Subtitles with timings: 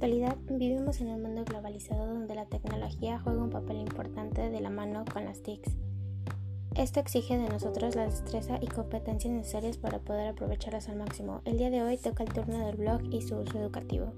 [0.00, 5.04] Vivimos en un mundo globalizado donde la tecnología juega un papel importante de la mano
[5.12, 5.72] con las TICs.
[6.76, 11.42] Esto exige de nosotros la destreza y competencias necesarias para poder aprovecharlas al máximo.
[11.44, 14.12] El día de hoy toca el turno del blog y su uso educativo.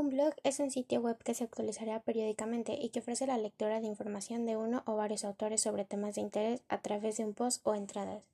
[0.00, 3.82] Un blog es un sitio web que se actualizará periódicamente y que ofrece la lectura
[3.82, 7.34] de información de uno o varios autores sobre temas de interés a través de un
[7.34, 8.24] post o entradas.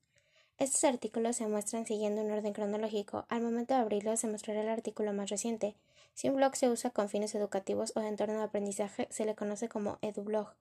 [0.59, 3.25] Estos artículos se muestran siguiendo un orden cronológico.
[3.29, 5.75] Al momento de abrirlo se mostrará el artículo más reciente.
[6.15, 9.35] Si un blog se usa con fines educativos o de entorno de aprendizaje, se le
[9.35, 10.55] conoce como edublog.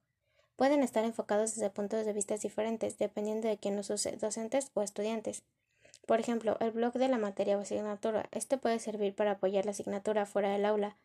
[0.55, 4.81] Pueden estar enfocados desde puntos de vista diferentes, dependiendo de quién los use, docentes o
[4.81, 5.43] estudiantes.
[6.05, 8.27] Por ejemplo, el blog de la materia o asignatura.
[8.31, 10.95] Este puede servir para apoyar la asignatura fuera del aula,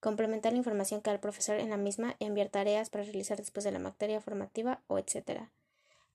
[0.00, 3.38] complementar la información que da el profesor en la misma y enviar tareas para realizar
[3.38, 5.42] después de la materia formativa o etc.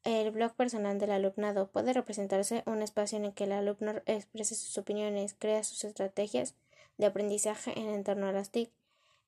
[0.03, 4.53] El blog personal del alumnado puede representarse un espacio en el que el alumno exprese
[4.53, 6.53] sus opiniones, crea sus estrategias
[6.97, 8.69] de aprendizaje en torno a las TIC.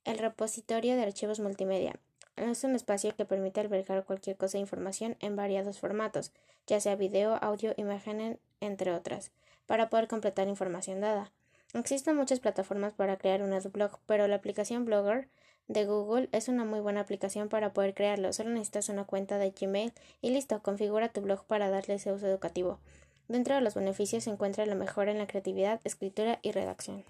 [0.05, 1.95] El repositorio de archivos multimedia
[2.35, 6.31] es un espacio que permite albergar cualquier cosa de información en variados formatos,
[6.67, 9.31] ya sea video, audio, imagen, entre otras,
[9.65, 11.31] para poder completar información dada.
[11.73, 15.27] Existen muchas plataformas para crear un blog, pero la aplicación Blogger
[15.67, 18.31] de Google es una muy buena aplicación para poder crearlo.
[18.31, 22.27] Solo necesitas una cuenta de Gmail y listo, configura tu blog para darle ese uso
[22.27, 22.79] educativo.
[23.27, 27.03] Dentro de los beneficios se encuentra la mejora en la creatividad, escritura y redacción.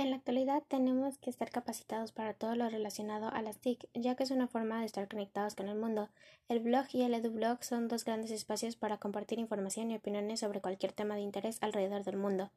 [0.00, 4.14] En la actualidad tenemos que estar capacitados para todo lo relacionado a las TIC, ya
[4.14, 6.08] que es una forma de estar conectados con el mundo.
[6.48, 10.62] El blog y el edublog son dos grandes espacios para compartir información y opiniones sobre
[10.62, 12.50] cualquier tema de interés alrededor del mundo.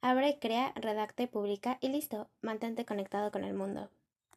[0.00, 2.28] Abre, crea, redacte, publica y listo.
[2.42, 3.88] Mantente conectado con el mundo.